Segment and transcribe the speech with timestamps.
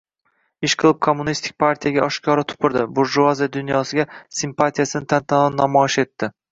[0.67, 2.87] —Ishqilib, kommunistik partiyaga oshkora tupurdi.
[3.01, 4.09] Burjuaziya dunyosiga
[4.41, 6.35] simpatiyasini tantanavor namoyish etdi.